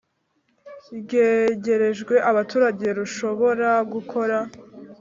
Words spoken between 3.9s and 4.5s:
gukora